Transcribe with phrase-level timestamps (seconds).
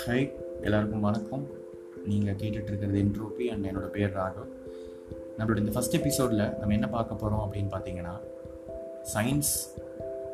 [0.00, 0.18] High
[0.62, 1.42] எல்லாருக்கும் வணக்கம்.
[2.06, 4.48] நீங்கள் கேட்டுட்ருக்கிறது என்ட்ரோபி அண்ட் என்னோட பேர் ராகவ்.
[5.38, 8.14] நம்மளோட இந்த ஃபஸ்ட் எபிசோடில் நம்ம என்ன பார்க்க போகிறோம் அப்படின்னு பார்த்தீங்கன்னா
[9.14, 9.52] சயின்ஸ்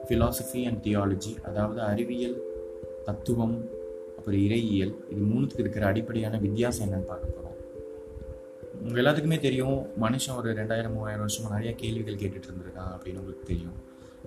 [0.07, 2.37] ஃபிலாசபி அண்ட் தியாலஜி அதாவது அறிவியல்
[3.05, 3.57] தத்துவம்
[4.19, 7.59] அப்புறம் இறையியல் இது மூணுத்துக்கு இருக்கிற அடிப்படையான வித்தியாசம் என்னன்னு பார்க்க போகிறோம்
[8.83, 13.77] உங்கள் எல்லாத்துக்குமே தெரியும் மனுஷன் ஒரு ரெண்டாயிரம் மூவாயிரம் வருஷமாக நிறையா கேள்விகள் கேட்டுட்டு இருந்திருக்கான் அப்படின்னு உங்களுக்கு தெரியும்.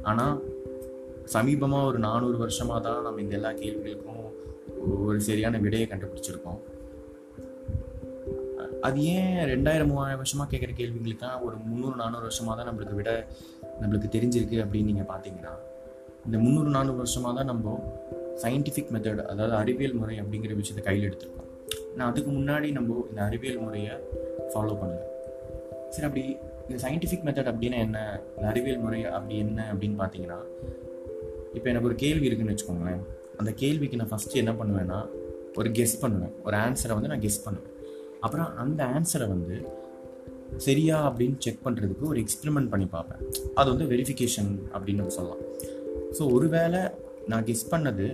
[0.02, 0.36] ஆனால்
[1.34, 4.24] சமீபமாக ஒரு நானூறு வருஷமாக தான் நம்ம இந்த எல்லா கேள்விகளுக்கும்
[5.08, 6.60] ஒரு சரியான விடையை கண்டுபிடிச்சிருக்கோம்.
[8.88, 13.12] அது ஏன் ரெண்டாயிரம் மூவாயிரம் வருஷமாக கேட்குற கேள்விங்களுக்கெல்லாம் ஒரு முந்நூறு நானூறு வருஷமாக தான் நம்மளுக்கு விட
[13.82, 15.54] நம்மளுக்கு தெரிஞ்சிருக்கு அப்படின்னு நீங்கள் பார்த்தீங்கன்னா
[16.28, 17.76] இந்த முந்நூறு நானூறு வருஷமாக தான் நம்ம
[18.44, 21.48] சயின்டிஃபிக் மெத்தட் அதாவது அறிவியல் முறை அப்படிங்கிற விஷயத்தை கையில் எடுத்திருக்கோம்.
[21.98, 23.94] நான் அதுக்கு முன்னாடி நம்ம இந்த அறிவியல் முறையை
[24.52, 25.02] ஃபாலோ பண்ணல.
[25.94, 26.24] சரி அப்படி
[26.68, 28.00] இந்த சயின்டிஃபிக் மெத்தட் அப்படின்னா என்ன?
[28.36, 30.40] இந்த அறிவியல் முறை அப்படி என்ன அப்படின்னு பார்த்தீங்கன்னா
[31.58, 33.02] இப்போ எனக்கு ஒரு கேள்வி இருக்குன்னு வச்சுக்கோங்களேன்.
[33.40, 35.00] அந்த கேள்விக்கு நான் ஃபஸ்ட்டு என்ன பண்ணுவேன்னா
[35.60, 36.34] ஒரு கெஸ் பண்ணுவேன்.
[36.48, 37.70] ஒரு ஆன்சரை வந்து நான் கெஸ் பண்ணுவேன்.
[38.26, 39.56] அப்புறம் அந்த ஆன்சரை வந்து
[40.58, 43.22] சரியா அப்படின்னு செக் பண்ணுறதுக்கு ஒரு எக்ஸ்பெரிமெண்ட் பண்ணி பார்ப்பேன்.
[43.60, 45.44] அது வந்து வெரிஃபிகேஷன் அப்படின்னு சொல்லலாம்.
[46.18, 46.82] ஸோ ஒருவேளை
[47.28, 48.06] நான் கெஸ் பண்ணது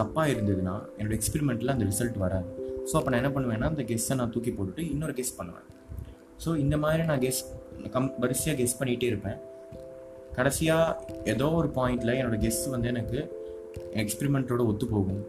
[0.00, 2.48] தப்பாக இருந்ததுன்னா என்னோடய எக்ஸ்பெரிமெண்ட்டில் அந்த ரிசல்ட் வராது.
[2.88, 5.66] ஸோ அப்போ நான் என்ன பண்ணுவேன்னா அந்த கெஸ்ஸை நான் தூக்கி போட்டுட்டு இன்னொரு கெஸ் பண்ணுவேன்.
[6.44, 7.42] ஸோ இந்த மாதிரி நான் கெஸ்
[7.94, 9.38] கம் வரிசையாக கெஸ் பண்ணிகிட்டே இருப்பேன்.
[10.36, 13.18] கடைசியாக ஏதோ ஒரு பாயிண்டில் என்னோடய கெஸ் வந்து எனக்கு
[14.02, 15.22] எக்ஸ்பிரிமெண்ட்டோட ஒத்து போகும்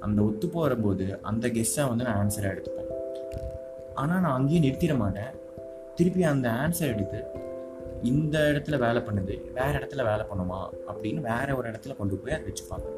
[0.00, 2.90] அந்த ஒத்து போகிறபோது அந்த கெஸ்ஸை வந்து நான் ஆன்சராக எடுத்துப்பேன்.
[3.94, 5.32] ஆனால் நான் அங்கேயே நிறுத்திட மாட்டேன்.
[5.96, 7.20] திருப்பி அந்த ஆன்சர் எடுத்து
[8.10, 10.58] இந்த இடத்துல வேலை பண்ணுது வேறு இடத்துல வேலை பண்ணுமா?
[10.90, 12.88] அப்படின்னு வேற ஒரு இடத்துல கொண்டு போய் அதை வச்சுப்பாங்க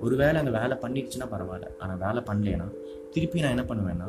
[0.00, 1.68] ஒரு வேலை அந்த வேலை பண்ணிடுச்சுன்னா பரவாயில்ல.
[1.78, 2.66] ஆனால் வேலை பண்ணலைன்னா
[3.14, 4.08] திருப்பி நான் என்ன பண்ணுவேன்னா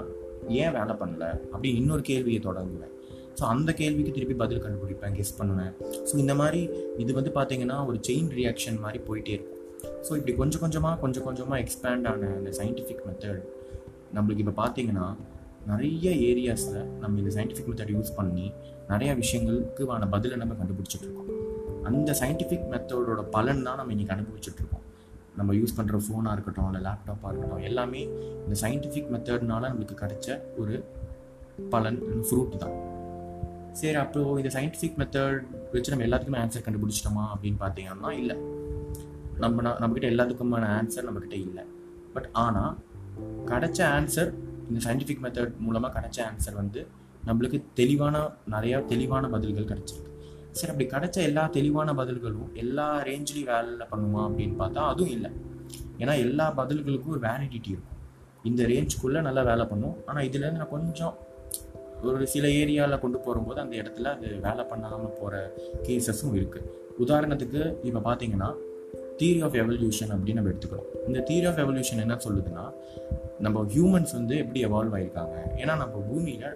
[0.64, 1.26] ஏன் வேலை பண்ணல?
[1.54, 2.94] அப்படின்னு இன்னொரு கேள்வியை தொடங்குவேன்.
[3.40, 5.74] ஸோ அந்த கேள்விக்கு திருப்பி பதில் கண்டுபிடிப்பேன் கெஸ் பண்ணுவேன்.
[6.10, 9.55] ஸோ இந்த மாதிரி இது வந்து பார்த்தீங்கன்னா ஒரு செயின் ரியாக்ஷன் மாதிரி போயிட்டே இருக்கும்.
[9.84, 13.42] ஸோ இப்படி கொஞ்சம் கொஞ்சமாக கொஞ்சம் கொஞ்சமாக எக்ஸ்பேண்ட் ஆன அந்த சயின்டிஃபிக் மெத்தட்
[14.14, 15.08] நம்மளுக்கு இப்போ பார்த்தீங்கன்னா
[15.68, 18.52] நிறைய ஏரியாஸில் நம்ம இந்த சயின்டிஃபிக் மெத்தட் யூஸ் பண்ணி
[18.90, 21.32] நிறைய விஷயங்களுக்குவான பதிலை நம்ம கண்டுபிடிச்சிட்ருக்கோம்
[21.84, 24.84] அந்த சயின்டிஃபிக் மெத்தடோட பலன் தான் நம்ம இன்றைக்கி அனுபவிச்சுட்ருக்கோம்
[25.38, 28.02] நம்ம யூஸ் பண்ணுற ஃபோனாக இருக்கட்டும் இல்லை லேப்டாப்பாக இருக்கட்டும் எல்லாமே
[28.46, 30.76] இந்த சயின்டிஃபிக் மெத்தட்னால நம்மளுக்கு கிடைச்ச ஒரு
[31.70, 32.00] பலன்
[32.30, 32.76] ஃப்ரூட் தான்.
[33.74, 35.40] சரி அப்போ இந்த சயின்டிஃபிக் மெத்தட்
[35.74, 38.36] வச்சு நம்ம எல்லாத்துக்குமே ஆன்சர் கண்டுபிடிச்சிட்டோமா அப்படின்னு பார்த்தீங்கன்னா இல்லை.
[39.44, 41.64] நம்ம நம்மக்கிட்ட எல்லாத்துக்குமான ஆன்சர் நம்மக்கிட்ட இல்லை.
[42.16, 42.74] பட் ஆனால்
[43.50, 44.30] கிடைச்ச ஆன்சர்
[44.70, 46.82] இந்த சயின்டிஃபிக் மெத்தட் மூலமாக கிடைச்ச ஆன்சர் வந்து
[47.28, 48.16] நம்மளுக்கு தெளிவான
[48.54, 50.12] நிறையா தெளிவான பதில்கள் கிடைச்சிருக்கு.
[50.58, 55.32] சரி அப்படி கிடைச்ச எல்லா தெளிவான பதில்களும் எல்லா ரேஞ்சிலையும் வேலை பண்ணுமா அப்படின்னு பார்த்தா அதுவும் இல்லை.
[56.02, 58.00] ஏன்னா எல்லா பதில்களுக்கும் ஒரு வேலிடிட்டி இருக்கும்.
[58.50, 59.96] இந்த ரேஞ்சுக்குள்ளே நல்லா வேலை பண்ணும்.
[60.10, 61.16] ஆனால் இதுலேருந்து நான் கொஞ்சம்
[62.08, 65.36] ஒரு சில ஏரியாவில் கொண்டு போகும்போது அந்த இடத்துல அது வேலை பண்ணாமல் போகிற
[65.86, 66.72] கேசஸும் இருக்குது
[67.04, 68.50] உதாரணத்துக்கு இப்போ பார்த்தீங்கன்னா
[69.20, 70.90] தியரி ஆஃப் எவல்யூஷன் அப்படின்னு நம்ம எடுத்துக்கிறோம்.
[71.08, 72.66] இந்த தியரி ஆஃப் எவல்யூஷன் என்ன சொல்லுதுன்னா
[73.46, 76.48] நம்ம ஹியூமன்ஸ் வந்து எப்படி எவால்வ் ஆகிருக்காங்க ஏன்னா நம்ம பூமியில்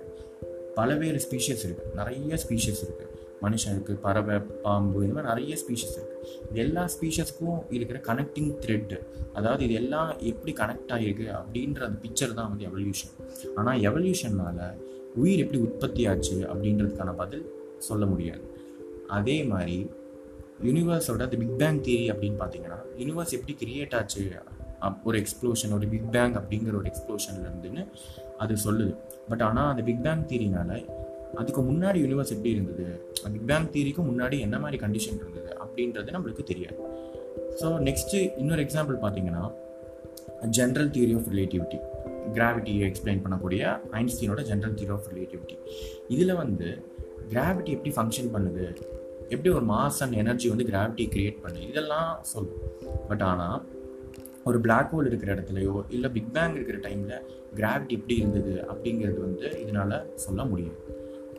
[0.77, 3.07] பலவேறு ஸ்பீஷியஸ் இருக்குது நிறைய ஸ்பீஷியஸ் இருக்குது
[3.43, 8.97] மனுஷன் இருக்குது பறவை பாம்பு இந்த மாதிரி நிறைய ஸ்பீஷஸ் இருக்குது இது எல்லா ஸ்பீஷஸ்க்கும் இருக்கிற கனெக்டிங் த்ரெட்டு
[9.33, 13.13] அதாவது இது எல்லாம் எப்படி கனெக்ட் ஆகிருக்கு அப்படின்ற அந்த பிக்சர் தான் வந்து எவல்யூஷன்
[13.55, 14.63] ஆனால் எவல்யூஷனால்
[15.15, 17.45] உயிர் எப்படி உற்பத்தி ஆச்சு அப்படின்றதுக்கான பதில்
[17.77, 18.43] சொல்ல முடியாது.
[19.17, 19.77] அதே மாதிரி
[20.67, 24.23] யூனிவர்ஸோட தி பிக் பேங் தியரி அப்படின்னு பார்த்தீங்கன்னா யூனிவர்ஸ் எப்படி கிரியேட் ஆச்சு?
[25.07, 27.83] ஒரு எக்ஸ்ப்ளோஷன் ஒரு பிக் பேங் அப்படிங்கிற ஒரு எக்ஸ்ப்ளோஷன்ல இருந்துன்னு
[28.43, 28.93] அது சொல்லுது.
[29.29, 30.71] பட் ஆனால் அந்த பிக் பேங் தியரினால
[31.39, 32.85] அதுக்கு முன்னாடி யூனிவர்ஸ் எப்படி இருந்தது?
[33.23, 36.77] அந்த பிக் பேங் தியரிக்கு முன்னாடி என்ன மாதிரி கண்டிஷன் இருந்தது அப்படின்றது நம்மளுக்கு தெரியாது.
[37.61, 39.43] ஸோ நெக்ஸ்ட்டு இன்னொரு எக்ஸாம்பிள் பார்த்தீங்கன்னா
[40.57, 41.79] ஜென்ரல் தியரி ஆஃப் ரிலேட்டிவிட்டி
[42.37, 43.61] கிராவிட்டியை எக்ஸ்பிளைன் பண்ணக்கூடிய
[43.99, 45.55] ஐன்ஸ்டீனோட ஜென்ரல் தியரி ஆஃப் ரிலேட்டிவிட்டி
[46.15, 46.67] இதில் வந்து
[47.33, 48.65] கிராவிட்டி எப்படி ஃபங்க்ஷன் பண்ணுது?
[49.33, 52.61] எப்படி ஒரு மாஸ் அண்ட் எனர்ஜி வந்து கிராவிட்டி கிரியேட் பண்ணு இதெல்லாம் சொல்லும்
[53.09, 53.59] பட் ஆனால்
[54.43, 57.15] ஒரு பிளாக் ஹோல் இருக்கிற இடத்துலையோ இல்லை பிக் பேங் இருக்கிற டைமில்
[57.59, 60.77] கிராவிட்டி எப்படி இருந்தது அப்படிங்கிறது வந்து இதனால் சொல்ல முடியும்.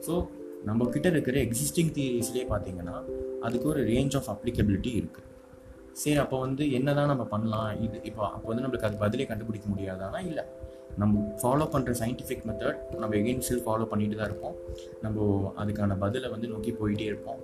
[0.06, 0.14] ஸோ
[0.68, 2.96] நம்ம இருக்கிற எக்ஸிஸ்டிங் தியரிஸ்லேயே பார்த்தீங்கன்னா
[3.46, 5.28] அதுக்கு ஒரு ரேஞ்ச் ஆஃப் அப்ளிகபிலிட்டி இருக்குது
[6.00, 7.70] சரி அப்போ வந்து என்ன தான் நம்ம பண்ணலாம்?
[7.84, 10.18] இது இப்போ அப்போ வந்து நம்மளுக்கு அது பதிலே கண்டுபிடிக்க முடியாதானா?
[10.30, 10.44] இல்லை.
[11.00, 14.56] நம்ம ஃபாலோ பண்ணுற சயின்டிஃபிக் மெத்தட் நம்ம எகெயின் ஸ்டில் ஃபாலோ பண்ணிட்டு தான் இருப்போம்.
[15.04, 17.40] நம்ம அதுக்கான பதிலை வந்து நோக்கி போயிட்டே இருப்போம்.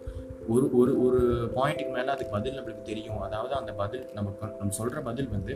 [0.55, 1.21] ஒரு ஒரு ஒரு
[1.57, 3.21] பாயிண்ட்டுக்கு மேலே அதுக்கு பதில் நம்மளுக்கு தெரியும்.
[3.27, 5.53] அதாவது அந்த பதில் நம்ம நம்ம சொல்கிற பதில் வந்து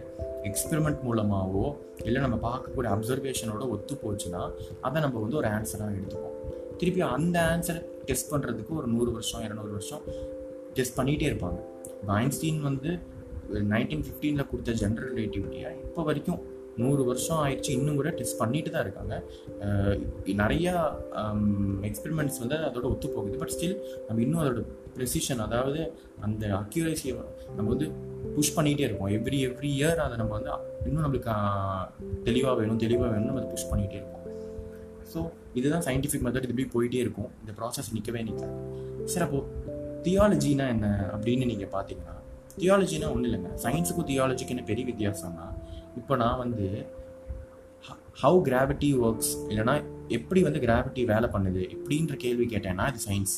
[0.51, 1.67] எக்ஸ்பெரிமெண்ட் மூலமாகவோ
[2.09, 4.43] இல்லை நம்ம பார்க்கக்கூடிய அப்சர்வேஷனோட ஒத்து போச்சுன்னா
[4.89, 6.37] அதை நம்ம வந்து ஒரு ஆன்சராக எடுத்துப்போம்.
[6.81, 10.05] திருப்பி அந்த ஆன்சரை டெஸ்ட் பண்ணுறதுக்கு ஒரு நூறு வருஷம் இரநூறு வருஷம்
[10.79, 11.61] டெஸ்ட் பண்ணிகிட்டே இருப்பாங்க.
[12.01, 12.91] இப்போ ஐன்ஸ்டீன் வந்து
[13.75, 16.41] நைன்டீன் ஃபிஃப்டீனில் கொடுத்த ஜென்ரல் ரிலேட்டிவிட்டியாக இப்போ வரைக்கும்
[16.83, 17.71] நூறு வருஷம் ஆயிடுச்சு.
[17.79, 19.15] இன்னும் கூட டெஸ்ட் பண்ணிட்டு தான் இருக்காங்க.
[20.43, 20.75] நிறையா
[21.89, 23.41] எக்ஸ்பெரிமெண்ட்ஸ் வந்து அதோட ஒத்து போகுது.
[23.43, 23.77] பட் ஸ்டில்
[24.07, 24.63] நம்ம இன்னும் அதோட
[24.97, 25.81] ப்ரெசிஷன் அதாவது
[26.27, 27.15] அந்த அக்யூரேசியை
[27.57, 27.89] நம்ம வந்து
[28.37, 30.51] புஷ் பண்ணிகிட்டே இருக்கோம் எவ்ரி எவ்ரி இயர் அதை நம்ம வந்து
[30.89, 31.35] இன்னும் நம்மளுக்கு
[32.29, 34.17] தெளிவாக வேணும் தெளிவாக வேணும்னு நம்ம அதை புஷ் பண்ணிகிட்டே இருக்கோம்
[35.13, 35.21] ஸோ
[35.59, 37.31] இதுதான் சயின்டிஃபிக் மெத்தட் இது இப்படி போயிட்டே இருக்கும்.
[37.43, 38.57] இந்த ப்ராசஸ் நிற்கவே நிற்காது
[39.13, 39.41] சரி அப்போ
[40.05, 42.17] தியாலஜினா என்ன அப்படின்னு நீங்கள் பார்த்தீங்கன்னா
[42.61, 43.51] தியாலஜினா ஒன்றும் இல்லைங்க.
[43.65, 45.47] சயின்ஸுக்கும் தியாலஜிக்கு என்ன பெரிய வித்தியாசம்னா
[45.99, 46.67] இப்போ நான் வந்து
[48.23, 49.75] ஹவு கிராவிட்டி ஒர்க்ஸ் இல்லைனா
[50.17, 53.35] எப்படி வந்து கிராவிட்டி வேலை பண்ணுது இப்படின்ற கேள்வி கேட்டேன்னா இது சயின்ஸ்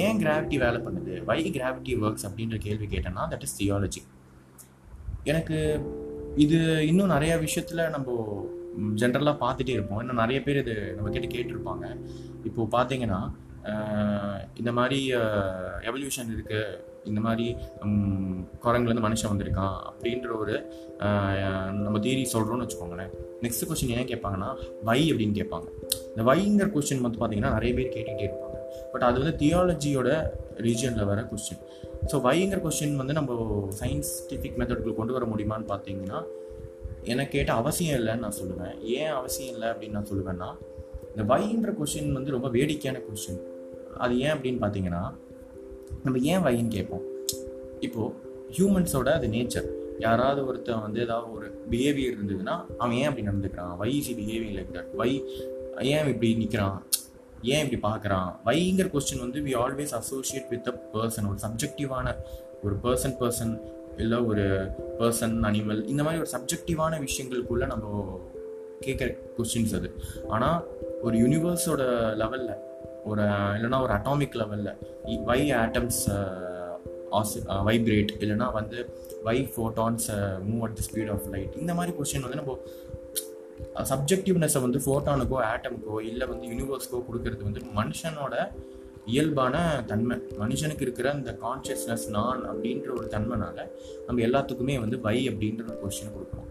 [0.00, 1.14] ஏன் கிராவிட்டி வேலை பண்ணுது?
[1.28, 4.02] வை கிராவிட்டி ஒர்க்ஸ் அப்படின்ற கேள்வி கேட்டேன்னா தட் இஸ் தியாலஜி
[5.30, 5.58] எனக்கு
[6.44, 6.58] இது
[6.90, 8.10] இன்னும் நிறைய விஷயத்தில் நம்ம
[9.00, 10.00] ஜென்ரலாக பார்த்துட்டே இருப்போம்.
[10.02, 11.86] இன்னும் நிறைய பேர் இது நம்ம கிட்ட கேட்டிருப்பாங்க.
[12.48, 13.20] இப்போது பார்த்தீங்கன்னா
[14.60, 14.98] இந்த மாதிரி
[15.88, 16.60] எவல்யூஷன் இருக்குது
[17.08, 17.46] இந்த மாதிரி
[18.64, 20.54] குரங்குலேருந்து மனுஷன் வந்திருக்கான் அப்படின்ற ஒரு
[21.84, 23.12] நம்ம தீரி சொல்கிறோம்னு வச்சுக்கோங்களேன்.
[23.44, 24.50] நெக்ஸ்ட் கொஸ்டின் ஏன் கேட்பாங்கன்னா
[24.88, 25.68] வை அப்படின்னு கேட்பாங்க.
[26.12, 28.58] இந்த வைங்கிற கொஸ்டின் வந்து பார்த்தீங்கன்னா நிறைய பேர் கேட்டுக்கிட்டே இருப்பாங்க.
[28.92, 30.10] பட் அது வந்து தியாலஜியோட
[30.66, 31.62] ரீஜனில் வர கொஸ்டின்
[32.10, 33.32] ஸோ வைங்கிற கொஸ்டின் வந்து நம்ம
[33.80, 36.20] சயின்டிஃபிக் மெத்தடுக்குள் கொண்டு வர முடியுமான்னு பார்த்தீங்கன்னா
[37.12, 38.74] எனக்கு கேட்ட அவசியம் இல்லைன்னு நான் சொல்லுவேன்.
[38.98, 40.50] ஏன் அவசியம் இல்லை அப்படின்னு நான் சொல்லுவேன்னா
[41.12, 43.40] இந்த வைன்ற கொஸ்டின் வந்து ரொம்ப வேடிக்கையான கொஸ்டின்
[44.04, 45.02] அது ஏன் அப்படின்னு பார்த்தீங்கன்னா
[46.04, 47.04] நம்ம ஏன் வைன்னு கேட்போம்.
[47.80, 48.14] இப்போது
[48.56, 49.68] ஹியூமன்ஸோட அது நேச்சர்
[49.98, 53.76] யாராவது ஒருத்தன் வந்து ஏதாவது ஒரு பிஹேவியர் இருந்ததுன்னா அவன் ஏன் அப்படி நடந்துக்கிறான்?
[53.76, 55.24] Why is behaving like that why
[55.80, 56.86] ஏன் இப்படி நிற்கிறான்
[57.42, 58.30] ஏன் இப்படி பார்க்குறான்?
[58.46, 62.16] வைங்கிற கொஸ்டின் வந்து we always associate with a person ஒரு சப்ஜெக்டிவான
[62.62, 63.60] ஒரு பர்சன் பர்சன்
[63.96, 64.44] இல்லை ஒரு
[64.98, 68.20] பர்சன் அனிமல் இந்த மாதிரி ஒரு சப்ஜெக்டிவான விஷயங்களுக்குள்ளே நம்ம
[68.86, 69.08] கேட்குற
[69.38, 69.88] கொஸ்டின்ஸ் அது.
[70.28, 70.66] ஆனால்
[71.02, 71.82] ஒரு யூனிவர்ஸோட
[72.20, 72.54] லெவலில்
[73.04, 73.22] ஒரு
[73.56, 74.72] இல்லைன்னா ஒரு அட்டாமிக் லெவலில்
[75.24, 76.02] வை ஆட்டம்ஸ்
[77.68, 78.78] வைப்ரேட் இல்லைன்னா வந்து
[79.24, 80.08] why photons
[80.48, 82.58] move at the speed of light இந்த மாதிரி கொஸ்டின் வந்து நம்ம
[83.90, 88.34] சப்ஜெக்டிவ்னஸை வந்து ஃபோட்டானுக்கோ ஆட்டமுக்கோ இல்லை வந்து யூனிவர்ஸ்க்கோ கொடுக்கறது வந்து மனுஷனோட
[89.04, 89.56] இயல்பான
[89.86, 90.16] தன்மை.
[90.40, 93.58] மனுஷனுக்கு இருக்கிற அந்த கான்ஷியஸ்னஸ் நான் அப்படின்ற ஒரு தன்மைனால
[94.06, 96.48] நம்ம எல்லாத்துக்குமே வந்து வை அப்படின்ற ஒரு கொஸ்டின் கொடுக்கணும்.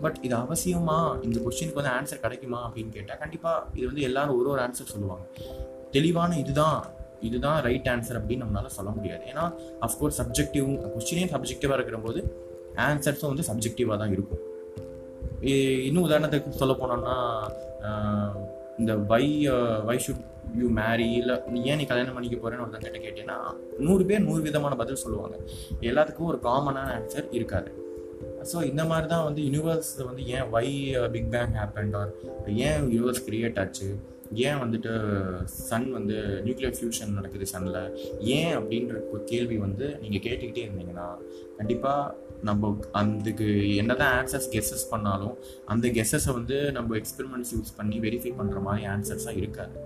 [0.00, 0.98] பட் இது அவசியமா?
[1.26, 5.24] இந்த கொஸ்டினுக்கு வந்து ஆன்சர் கிடைக்குமா அப்படின்னு கேட்டால் கண்டிப்பாக இது வந்து எல்லாரும் ஒரு ஒரு ஆன்சர் சொல்லுவாங்க.
[5.96, 6.78] தெளிவான இதுதான்
[7.28, 9.22] இதுதான் ரைட் ஆன்சர் அப்படின்னு நம்மளால சொல்ல முடியாது.
[9.30, 9.44] ஏன்னா
[9.86, 12.20] அஃப்கோர்ஸ் சப்ஜெக்டிவ் கொஸ்டினே சப்ஜெக்டிவாக இருக்கிற போது
[12.88, 14.42] ஆன்சர்ஸும் வந்து சப்ஜெக்டிவாக தான் இருக்கும்.
[15.88, 17.16] இன்னும் உதாரணத்துக்கு சொல்ல போனோம்னா
[18.80, 19.24] இந்த வை
[19.88, 20.24] வை ஷுட்
[20.60, 23.36] யூ மேரி இல்லை நீ ஏன் நீ கல்யாணம் பண்ணிக்க போறேன்னு ஒருத்தன் கிட்ட கேட்டேன்னா
[23.86, 25.36] நூறு பேர் நூறு விதமான பதில் சொல்லுவாங்க.
[25.90, 27.70] எல்லாத்துக்கும் ஒரு காமனான ஆன்சர் இருக்காது.
[28.50, 30.66] ஸோ இந்த மாதிரி தான் வந்து யூனிவர்ஸ் வந்து ஏன் why
[31.16, 32.12] big bang happen or
[32.68, 33.88] ஏன் யூனிவர்ஸ் கிரியேட் ஆச்சு?
[34.34, 34.92] ஏன் வந்துட்டு
[35.68, 36.16] சன் வந்து
[36.46, 37.80] நியூக்ளியர் ஃபியூஷன் நடக்குது சன்னில்
[38.36, 41.06] ஏன் அப்படின்ற கேள்வி வந்து நீங்கள் கேட்டுக்கிட்டே இருந்தீங்கன்னா
[41.58, 42.70] கண்டிப்பாக நம்ம
[43.00, 45.34] அதுக்கு என்னதான் ஆன்சர்ஸ் கெஸ்ஸஸ் பண்ணாலும்
[45.66, 49.76] அந்த கெஸ்ஸஸை வந்து நம்ம எக்ஸ்பெரிமெண்ட்ஸ் யூஸ் பண்ணி வெரிஃபை பண்ணுற மாதிரி ஆன்சர்ஸாக இருக்காது.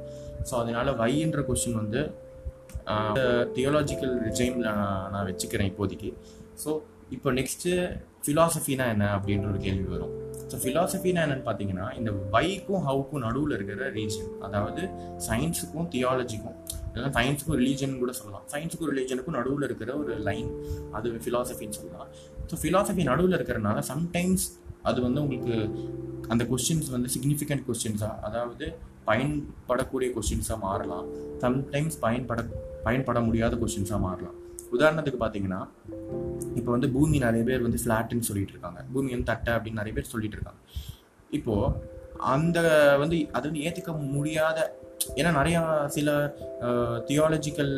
[0.49, 2.03] ஸோ அதனால வைன்ற கொஸ்டின் வந்து
[3.57, 6.13] தியோலாஜிக்கல் ரிஜைமில் நான் நான் வச்சுக்கிறேன் இப்போதைக்கு.
[6.65, 6.71] ஸோ
[7.11, 7.73] இப்போ நெக்ஸ்ட்டு
[8.27, 10.15] ஃபிலாசபினா என்ன அப்படின்ற ஒரு கேள்வி வரும்.
[10.53, 14.83] ஸோ ஃபிலாசபின்னா என்னன்னு பார்த்தீங்கன்னா இந்த வைக்கும் ஹவுக்கும் நடுவில் இருக்கிற ரீஜன் அதாவது
[15.27, 16.57] சயின்ஸுக்கும் தியாலஜிக்கும்
[16.89, 18.45] இல்லைன்னா சயின்ஸுக்கும் ரிலீஜன் கூட சொல்லலாம்.
[18.53, 20.51] சயின்ஸுக்கும் ரிலீஜனுக்கும் நடுவில் இருக்கிற ஒரு லைன்
[20.97, 22.09] அது ஃபிலாசபின்னு சொல்லலாம்.
[22.51, 24.45] ஸோ ஃபிலாசபி நடுவில் இருக்கிறனால சம்டைம்ஸ்
[24.91, 25.57] அது வந்து உங்களுக்கு
[26.33, 28.67] அந்த கொஸ்டின்ஸ் வந்து சிக்னிஃபிகண்ட் கொஸ்டின்ஸாக அதாவது
[29.09, 31.07] பயன்படக்கூடிய கொஸ்டின்ஸாக மாறலாம்.
[31.45, 32.43] சம்டைம்ஸ் பயன்பட
[32.87, 34.37] பயன்பட முடியாத கொஸ்டின்ஸாக மாறலாம்.
[34.77, 35.63] உதாரணத்துக்கு பார்த்தீங்கன்னா
[36.57, 40.13] இப்போ வந்து பூமி நிறைய பேர் வந்து ஃப்ளாட்டுன்னு சொல்லிட்டு இருக்காங்க பூமி வந்து தட்டை அப்படின்னு நிறைய பேர்
[40.13, 40.61] சொல்லிட்டு இருக்காங்க
[41.31, 41.55] இப்போ
[42.33, 42.59] அந்த
[42.99, 44.59] வந்து அது வந்து ஏற்றுக்க முடியாத
[45.17, 46.09] ஏன்னா நிறையா சில
[47.09, 47.73] தியாலஜிக்கல்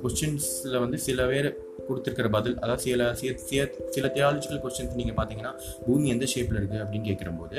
[0.00, 1.48] கொஸ்டின்ஸில் வந்து சில பேர்
[1.88, 5.52] கொடுத்துருக்கிற பதில் அதாவது சில சில சில- சில தியாலஜிக்கல் கொஸ்டின்ஸ் நீங்கள் பார்த்தீங்கன்னா
[5.86, 7.58] பூமி எந்த ஷேப்பில் இருக்குது அப்படின்னு கேட்குறம்போது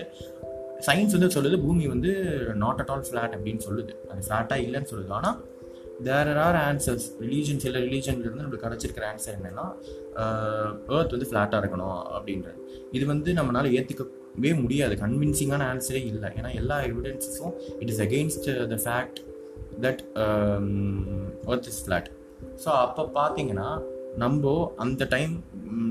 [0.87, 2.11] சயின்ஸ் வந்து சொல்லுது பூமி வந்து
[2.55, 3.91] நாட் அட் ஆல் ஃப்ளாட் அப்படின்னு சொல்லுது.
[4.11, 5.09] அது ஃப்ளாட்டாக இல்லைன்னு சொல்லுது.
[5.09, 5.37] ஆனால்
[6.07, 9.65] தேர் ஆர் ஆன்சர்ஸ் ரிலீஜன் சில ரிலீஜன்லேருந்து நம்மளுக்கு கிடைச்சிருக்கிற ஆன்சர் என்னென்னா
[10.95, 12.57] ஏர்த் வந்து ஃப்ளாட்டாக இருக்கணும் அப்படின்றது.
[12.97, 14.95] இது வந்து நம்மளால ஏற்றுக்கவே முடியாது.
[15.03, 16.29] கன்வின்சிங்கான ஆன்சரே இல்லை.
[16.39, 19.19] ஏன்னா எல்லா எவிடன்ஸஸும் it is against the fact
[19.85, 20.03] that
[21.51, 22.09] earth is flat
[22.63, 23.69] so அப்போ பார்த்தீங்கன்னா
[24.23, 24.51] நம்ம
[24.83, 25.31] அந்த டைம்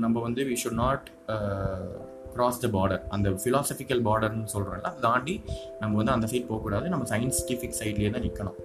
[0.03, 1.07] நம்ம வந்து we should not
[2.35, 5.35] cross the border அந்த ஃபிலாசபிக்கல் பார்டர்னு சொல்கிறோம்ல அதை தாண்டி
[5.81, 6.85] நம்ம வந்து அந்த சைட் போகக்கூடாது.
[6.93, 8.59] நம்ம சயின்ஸ்டிஃபிக் சைட்லேயே தான் நிற்கணும்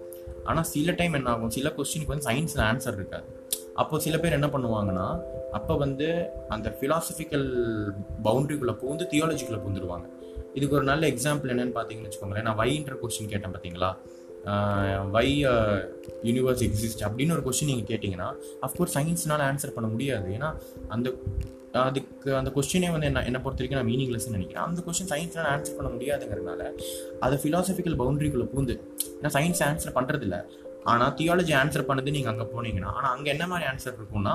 [0.45, 3.26] ஆனால் சில டைம் என்ன ஆகும் சில கொஸ்டினுக்கு வந்து சயின்ஸில் ஆன்சர் இருக்காது.
[3.75, 5.09] அப்போ சில பேர் என்ன பண்ணுவாங்கன்னா
[5.52, 7.47] அப்போ வந்து அந்த ஃபிலாசபிக்கல்
[8.25, 10.07] பவுண்டரிக்குள்ளே பூந்து தியாலஜிக்குள்ளே பூந்துருவாங்க
[10.54, 12.47] இதுக்கு ஒரு நல்ல எக்ஸாம்பிள் என்னென்னு பார்த்தீங்கன்னு வச்சுக்கோங்களேன்.
[12.49, 13.90] நான் வைன்ற கொஸ்டின் கேட்டேன் பார்த்தீங்களா
[15.14, 15.28] வை
[16.28, 18.28] யூனிவர்ஸ் எக்ஸிஸ்ட் அப்படின்னு ஒரு கொஸ்டின் நீங்கள் கேட்டிங்கன்னா
[18.67, 20.28] அஃப்கோர்ஸ் சயின்ஸ்னால ஆன்சர் பண்ண முடியாது.
[20.37, 20.50] ஏன்னா
[20.97, 21.09] அந்த
[21.88, 24.64] அதுக்கு அந்த கொஸ்டினே வந்து என்ன என்னை பொறுத்த வரைக்கும் நான் மீனிங்லெஸ்ன்னு நினைக்கிறேன்.
[24.69, 26.62] அந்த கொஸ்டின் சயின்ஸ்னால ஆன்சர் பண்ண முடியாதுங்கிறதுனால
[27.26, 28.76] அதை ஃபிலாசபிக்கல் பவுண்டரிக்குள்ளே பூந்து
[29.19, 30.38] ஏன்னா சயின்ஸ் ஆன்சர் பண்ணுறதில்ல
[30.93, 34.35] ஆனால் தியாலஜி ஆன்சர் பண்ணது நீங்கள் அங்கே போனீங்கன்னா ஆனால் அங்கே என்ன மாதிரி ஆன்சர் இருக்கும்னா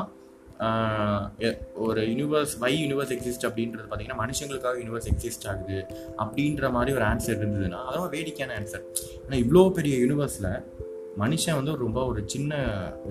[1.85, 5.79] ஒரு யூனிவர்ஸ் வை யூனிவர்ஸ் எக்ஸிஸ்ட் அப்படின்றது பார்த்தீங்கன்னா மனுஷங்களுக்காக யூனிவர்ஸ் எக்ஸிஸ்ட் ஆகுது
[6.23, 8.83] அப்படின்ற மாதிரி ஒரு ஆன்சர் இருந்ததுன்னா அதெல்லாம் வேடிக்கையான ஆன்சர்
[9.23, 10.51] ஆனால் இவ்வளோ பெரிய யூனிவர்ஸில்
[11.23, 12.53] மனுஷன் வந்து ரொம்ப ஒரு சின்ன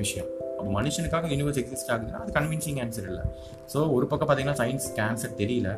[0.00, 0.30] விஷயம்.
[0.58, 3.24] அப்போ மனுஷனுக்காக யூனிவர்ஸ் எக்ஸிஸ்ட் ஆகுதுன்னா அது கன்வின்சிங் ஆன்சர் இல்லை.
[3.72, 5.70] ஸோ ஒரு பக்கம் பார்த்தீங்கன்னா சயின்ஸ்க்கு ஆன்சர் தெரியல.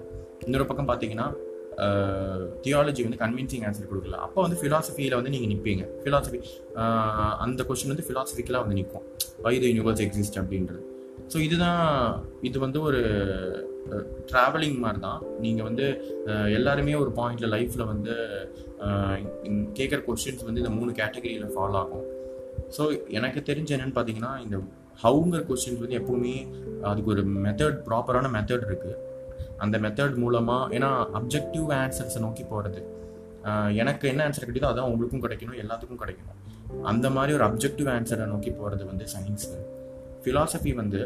[0.46, 1.28] இன்னொரு பக்கம் பார்த்தீங்கன்னா
[2.64, 4.18] தியாலஜி வந்து கன்வின்சிங் ஆன்சர் கொடுக்கல.
[4.26, 6.40] அப்போ வந்து ஃபிலாசபியில் வந்து நீங்கள் நிற்பீங்க ஃபிலாசபி
[7.44, 9.06] அந்த கொஸ்டின் வந்து ஃபிலாசபிக்கலாக வந்து நிற்கும்
[9.46, 10.82] வை த யூனிவர்ஸ் எக்ஸிஸ்ட் அப்படின்றது.
[11.32, 11.82] ஸோ இதுதான்
[12.48, 13.00] இது வந்து ஒரு
[14.30, 15.86] ட்ராவலிங் மாதிரி தான் நீங்கள் வந்து
[16.58, 18.14] எல்லாருமே ஒரு பாயிண்டில் லைஃப்பில் வந்து
[19.78, 22.06] கேட்குற கொஸ்டின்ஸ் வந்து இந்த மூணு கேட்டகரியில் ஃபாலோ ஆகும்.
[22.76, 24.56] ஸோ எனக்கு தெரிஞ்ச என்னன்னு பார்த்தீங்கன்னா இந்த
[25.02, 26.34] ஹவுங்கிற கொஸ்டின்ஸ் வந்து எப்போவுமே
[26.90, 29.00] அதுக்கு ஒரு மெத்தட் ப்ராப்பரான மெத்தட் இருக்குது
[29.64, 30.90] அந்த மெத்தட் மூலமாக ஏன்னா
[31.20, 32.80] அப்ஜெக்டிவ் ஆன்சர்ஸை நோக்கி போகிறது
[33.82, 36.38] எனக்கு என்ன ஆன்சர் கிடைக்குதோ அதான் உங்களுக்கும் கிடைக்கணும் எல்லாத்துக்கும் கிடைக்கணும்.
[36.90, 39.46] அந்த மாதிரி ஒரு அப்ஜெக்டிவ் ஆன்சரை நோக்கி போகிறது வந்து சயின்ஸ்
[40.24, 41.02] ஃபிலாசபி வந்து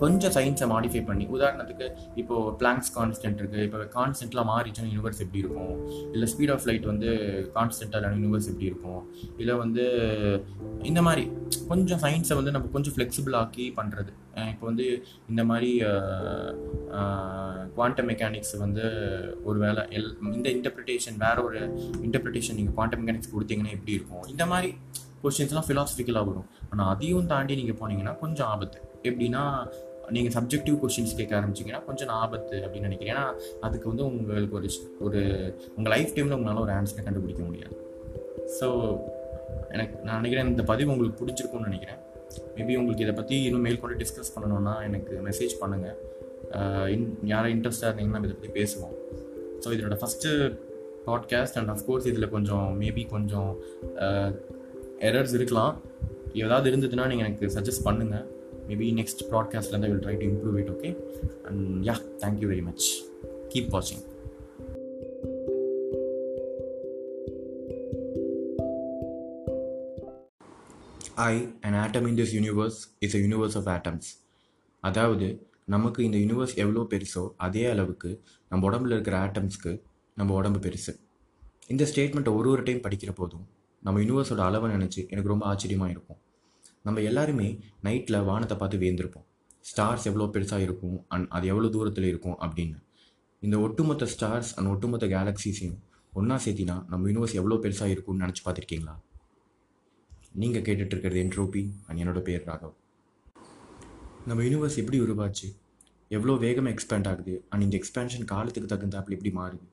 [0.00, 1.86] கொஞ்சம் சயின்ஸை மாடிஃபை பண்ணி உதாரணத்துக்கு
[2.20, 5.76] இப்போ பிளாங்க்ஸ் கான்ஸ்டன்ட் இருக்குது இப்போ கான்ஸ்டன்ட்லாம் மாறிச்சுன்னா யூனிவர்ஸ் எப்படி இருக்கும்?
[6.14, 7.10] இல்லை ஸ்பீட் ஆஃப் லைட் வந்து
[7.54, 9.00] கான்ஸ்டன்ட்டான யூனிவர்ஸ் எப்படி இருக்கும்?
[9.42, 9.84] இல்லை வந்து
[10.90, 11.24] இந்த மாதிரி
[11.70, 14.12] கொஞ்சம் சயின்ஸை வந்து நம்ம கொஞ்சம் ஃப்ளெக்சிபிள் ஆக்கி பண்ணுறது
[14.52, 14.86] இப்போ வந்து
[15.30, 15.70] இந்த மாதிரி
[17.78, 18.84] குவாண்டம் மெக்கானிக்ஸ் வந்து
[19.48, 21.60] ஒரு வேலை எல் இந்த இன்டர்பிரிட்டேஷன் வேற ஒரு
[22.06, 24.26] இன்டர்பிரிட்டேஷன் நீங்கள் குவாண்டம் மெக்கானிக்ஸ் கொடுத்தீங்கன்னா எப்படி இருக்கும்?
[24.34, 24.70] இந்த மாதிரி
[25.24, 26.48] கொஷின்ஸ்லாம் ஃபிலாசபிக்கலாக வரும்.
[26.70, 28.78] ஆனால் அதையும் தாண்டி நீங்கள் போனீங்கன்னா கொஞ்சம் ஆபத்து.
[29.08, 29.42] எப்படின்னா
[30.14, 33.12] நீங்கள் சப்ஜெக்டிவ் கொஷின்ஸ் கேட்க ஆரம்பிச்சிங்கன்னா கொஞ்சம் ஆபத்து அப்படின்னு நினைக்கிறேன்.
[33.14, 33.26] ஏன்னா
[33.66, 34.68] அதுக்கு வந்து உங்களுக்கு ஒரு
[35.06, 35.20] ஒரு
[35.76, 37.76] உங்கள் லைஃப் டைமில் உங்களால் ஒரு ஆன்சரை கண்டுபிடிக்க முடியாது.
[38.58, 38.68] ஸோ
[39.74, 42.00] எனக்கு நான் நினைக்கிறேன் இந்த பதிவு உங்களுக்கு பிடிச்சிருக்கும்னு நினைக்கிறேன்.
[42.56, 45.96] மேபி உங்களுக்கு இதை பற்றி இன்னும் மேற்கொண்டு டிஸ்கஸ் பண்ணணும்னா எனக்கு மெசேஜ் பண்ணுங்கள்
[46.94, 48.94] இன் யாரும் இன்ட்ரெஸ்டாக இருந்தீங்கன்னா இதை பற்றி பேசுவோம்.
[49.62, 50.30] ஸோ இதனோட ஃபஸ்ட்டு
[51.08, 53.50] பாட்காஸ்ட் அண்ட் அஃப்கோர்ஸ் இதில் கொஞ்சம் மேபி கொஞ்சம்
[55.00, 55.80] எரர்ஸ் இருக்கலாம்.
[56.32, 58.26] ஏதாவது இருந்ததுன்னா நீங்கள் எனக்கு சஜஸ்ட் பண்ணுங்கள்
[58.68, 60.96] maybe next ப்ராட்காஸ்ட்லேருந்து will try to improve it okay
[61.46, 63.04] and yeah thank you very much
[63.48, 64.04] keep வாட்சிங்
[71.14, 74.24] I and atom in this universe is a universe of atoms
[74.80, 79.80] அதாவது நமக்கு இந்த யூனிவர்ஸ் எவ்வளோ பெருசோ அதே அளவுக்கு நம்ம உடம்புல இருக்கிற ஆட்டம்ஸ்க்கு
[80.14, 80.96] நம்ம உடம்பு பெருசு.
[81.66, 83.46] இந்த ஸ்டேட்மெண்ட்டை ஒரு ஒரு டைம் படிக்கிற போதும்
[83.82, 86.20] நம்ம யூனிவர்ஸோட அளவை நினச்சி எனக்கு ரொம்ப ஆச்சரியமாக இருக்கும்.
[86.86, 87.48] நம்ம எல்லாருமே
[87.86, 89.26] நைட்டில் வானத்தை பார்த்து வேந்திருப்போம்
[89.70, 92.78] ஸ்டார்ஸ் எவ்வளோ பெருசாக இருக்கும் அண்ட் அது எவ்வளோ தூரத்தில் இருக்கும் அப்படின்னு.
[93.42, 95.78] இந்த ஒட்டுமொத்த ஸ்டார்ஸ் அண்ட் ஒட்டுமொத்த கேலக்ஸிஸையும்
[96.12, 98.94] ஒன்றா சேர்த்தினா நம்ம யூனிவர்ஸ் எவ்வளோ பெருசாக இருக்கும்னு நினச்சி பார்த்துருக்கீங்களா?
[100.42, 102.74] நீங்கள் கேட்டுட்ருக்கிறது என்ட்ரோபி அண்ட் என்னோட பேர் ராகவ்.
[104.28, 105.48] நம்ம யூனிவர்ஸ் எப்படி உருவாச்சு?
[106.10, 107.34] எவ்வளோ வேகமாக எக்ஸ்பேண்ட் ஆகுது?
[107.50, 109.66] அண்ட் இந்த எக்ஸ்பேன்ஷன் காலத்துக்கு தகுந்தாப்புல எப்படி மாறுது?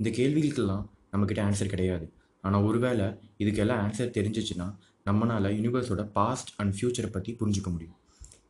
[0.00, 2.06] இந்த கேள்விகளுக்கெல்லாம் நம்மக்கிட்ட ஆன்சர் கிடையாது.
[2.44, 3.06] ஆனால் ஒருவேளை
[3.42, 4.66] இதுக்கெல்லாம் ஆன்சர் தெரிஞ்சிச்சுன்னா
[5.08, 7.96] நம்மளால் யூனிவர்ஸோட பாஸ்ட் அண்ட் ஃப்யூச்சரை பற்றி புரிஞ்சுக்க முடியும்.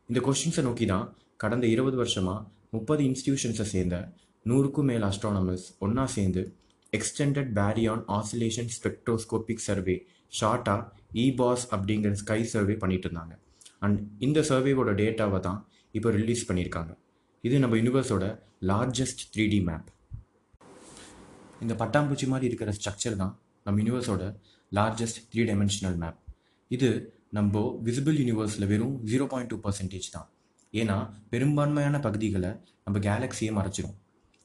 [0.09, 1.05] இந்த கொஸ்டின்ஸை நோக்கி தான்
[1.43, 2.39] கடந்த இருபது வருஷமாக
[2.75, 3.97] முப்பது இன்ஸ்டிடியூஷன்ஸை சேர்ந்த
[4.45, 6.41] நூறுக்கும் மேல் அஸ்ட்ரானமர்ஸ் ஒன்றா சேர்ந்து
[6.97, 9.95] extended baryon oscillation spectroscopic survey
[10.39, 10.81] ஷார்ட்டாக
[11.25, 13.33] இபாஸ் அப்படிங்கிற ஸ்கை சர்வே பண்ணிட்டு இருந்தாங்க.
[13.85, 15.59] அண்ட் இந்த சர்வேவோட டேட்டாவை தான்
[15.97, 16.91] இப்போ ரிலீஸ் பண்ணியிருக்காங்க.
[17.43, 18.25] இது நம்ம யூனிவர்ஸோட
[18.69, 19.87] லார்ஜஸ்ட் த்ரீ டி மேப்
[21.63, 23.33] இந்த பட்டாம்பூச்சி மாதிரி இருக்கிற ஸ்ட்ரக்சர் தான்
[23.69, 24.23] நம் யூனிவர்ஸோட
[24.79, 26.19] லார்ஜஸ்ட் த்ரீ டைமென்ஷனல் மேப்
[26.75, 26.89] இது
[27.37, 30.27] நம்ம விசிபிள் யூனிவர்ஸில் வெறும் ஜீரோ பாயிண்ட் டூ பர்சன்டேஜ் தான்.
[30.73, 30.95] ஏன்னா
[31.33, 32.51] பெரும்பான்மையான பகுதிகளை
[32.85, 33.95] நம்ம கேலக்ஸியை மறைச்சிரும்.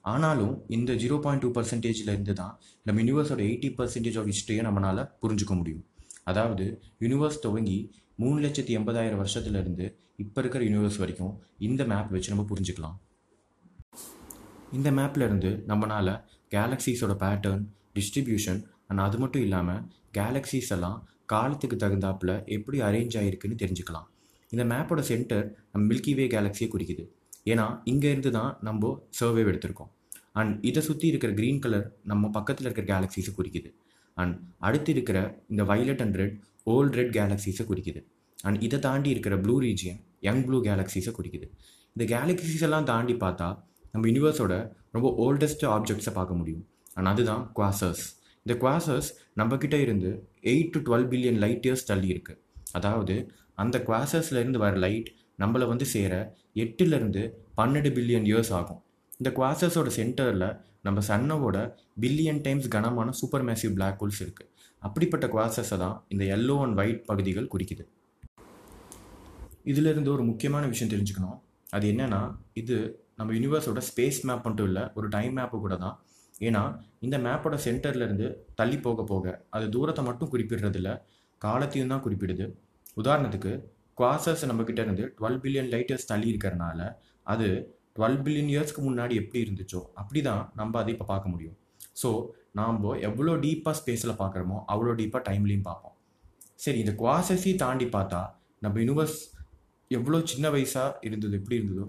[0.05, 2.55] ஆனாலும் இந்த ஜீரோ பாயிண்ட் டூ பர்சன்டேஜில் இருந்து தான்
[2.87, 5.85] நம்ம யூனிவர்ஸோட எயிட்டி பர்சன்டேஜ் ஆஃப் ஹிஸ்ட்ரியை நம்மளால் புரிஞ்சுக்க முடியும்.
[6.31, 6.67] அதாவது
[7.05, 7.79] யூனிவர்ஸ் துவங்கி
[8.23, 9.87] மூணு லட்சத்தி எண்பதாயிரம் வருஷத்துலேருந்து
[10.25, 11.33] இப்போ இருக்கிற யூனிவர்ஸ் வரைக்கும்
[11.69, 12.97] இந்த மேப் வச்சு நம்ம புரிஞ்சுக்கலாம்.
[14.79, 16.15] இந்த மேப்லேருந்து நம்மளால்
[16.55, 17.65] கேலக்ஸிஸோட பேட்டர்ன்
[17.97, 19.83] டிஸ்ட்ரிபியூஷன் அண்ட் அது மட்டும் இல்லாமல்
[20.19, 20.99] கேலக்ஸிஸ் எல்லாம்
[21.33, 24.09] காலத்துக்கு தகுந்தாப்புல எப்படி அரேஞ்ச் ஆகிருக்குன்னு தெரிஞ்சுக்கலாம்.
[24.53, 27.05] இந்த மேப்போட சென்டர் நம்ம மில்கி வே கேலக்ஸியை குறிக்குது.
[27.53, 29.91] ஏன்னா இங்கேருந்து தான் நம்ம சர்வே எடுத்திருக்கோம்.
[30.41, 33.71] அண்ட் இதை சுற்றி இருக்கிற க்ரீன் கலர் நம்ம பக்கத்தில் இருக்கிற கேலக்ஸிஸை குறிக்குது.
[34.17, 35.19] அண்ட் அடுத்து இருக்கிற
[35.53, 36.37] இந்த violet and red
[36.75, 38.01] old red கேலக்ஸிஸை குறிக்குது.
[38.47, 41.47] அண்ட் இதை தாண்டி இருக்கிற ப்ளூ ரீஜியன் யங் ப்ளூ கேலக்ஸிஸை குறிக்குது.
[41.97, 43.49] இந்த கேலக்ஸிஸ் எல்லாம் தாண்டி பார்த்தா
[43.93, 44.55] நம்ம யூனிவர்ஸோட
[44.97, 46.65] ரொம்ப ஓல்டஸ்ட் ஆப்ஜெக்ட்ஸை பார்க்க முடியும்.
[46.95, 48.05] அண்ட் அதுதான் குவாசர்ஸ்
[48.47, 49.07] இந்த குவாசர்ஸ்
[49.41, 50.11] நம்மக்கிட்ட இருந்து
[50.51, 52.41] eight to twelve billion light years தள்ளி இருக்குது
[52.79, 53.15] அதாவது
[53.63, 55.09] அந்த குவாசர்ஸ்லேருந்து வர லைட்
[55.43, 56.13] நம்மளை வந்து சேர
[56.63, 57.23] எட்டுலேருந்து
[57.59, 58.81] பன்னெண்டு பில்லியன் இயர்ஸ் ஆகும்.
[59.21, 60.47] இந்த குவாசர்ஸோட சென்டரில்
[60.87, 61.57] நம்ம சன்னவோட
[62.03, 64.51] பில்லியன் டைம்ஸ் கனமான சூப்பர் மேசிவ் பிளாக் ஹோல்ஸ் இருக்குது
[64.83, 67.85] அப்படிப்பட்ட குவாசஸை தான் இந்த எல்லோ அண்ட் ஒயிட் பகுதிகள் குறிக்குது.
[69.73, 71.39] இதிலிருந்து ஒரு முக்கியமான விஷயம் தெரிஞ்சுக்கணும்.
[71.77, 72.23] அது என்னென்னா
[72.63, 72.77] இது
[73.19, 75.97] நம்ம யூனிவர்ஸோட ஸ்பேஸ் மேப் மட்டும் இல்லை ஒரு டைம் மேப்பு கூட தான்
[76.41, 76.63] ஏன்னா
[77.07, 78.27] இந்த மேப்போட சென்டர்லேருந்து
[78.59, 80.91] தள்ளி போக போக அது தூரத்தை மட்டும் குறிப்பிடுறதில்ல
[81.43, 82.45] காலத்தையும் தான் குறிப்பிடுது.
[83.01, 83.53] உதாரணத்துக்கு
[83.99, 86.81] குவாசஸ் நம்மக்கிட்ட இருந்து டுவெல் பில்லியன் லைட்டர்ஸ் தள்ளி இருக்கிறனால
[87.33, 87.49] அது
[87.97, 91.57] டுவெல் பில்லியன் இயர்ஸ்க்கு முன்னாடி எப்படி இருந்துச்சோ அப்படி தான் நம்ம அதை இப்போ பார்க்க முடியும்.
[92.03, 92.09] ஸோ
[92.61, 95.95] நாம் எவ்வளோ டீப்பாக ஸ்பேஸில் பார்க்குறோமோ அவ்வளோ டீப்பாக டைம்லையும் பார்ப்போம்.
[96.65, 98.21] சரி இந்த குவாசஸையும் தாண்டி பார்த்தா
[98.65, 99.19] நம்ம யூனிவர்ஸ்
[99.91, 101.85] எவ்வளோ சின்ன வயசாக இருந்தது எப்படி இருந்ததோ?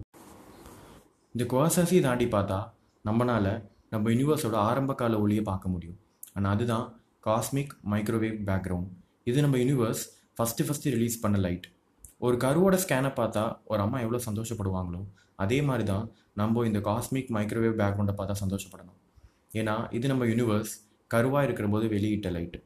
[1.35, 2.59] இந்த குவாசஸையும் தாண்டி பார்த்தா
[3.05, 3.51] நம்மளால்
[3.91, 5.97] நம்ம யூனிவர்ஸோட ஆரம்ப கால ஒளியை பார்க்க முடியும்.
[6.35, 6.85] ஆனால் அதுதான்
[7.27, 8.89] காஸ்மிக் மைக்ரோவேவ் பேக்ரவுண்ட்
[9.29, 10.03] இது நம்ம யூனிவர்ஸ்
[10.37, 11.67] ஃபஸ்ட்டு ஃபஸ்ட்டு ரிலீஸ் பண்ண லைட்
[12.25, 15.01] ஒரு கருவோட ஸ்கேனை பார்த்தா ஒரு அம்மா எவ்வளோ சந்தோஷப்படுவாங்களோ
[15.43, 16.05] அதே மாதிரி தான்
[16.41, 18.99] நம்ம இந்த காஸ்மிக் மைக்ரோவேவ் பேக்ரவுண்டை பார்த்தா சந்தோஷப்படணும்.
[19.59, 20.73] ஏன்னா இது நம்ம யூனிவர்ஸ்
[21.11, 22.59] கருவாக இருக்கிற போது வெளியிட்ட லைட்டு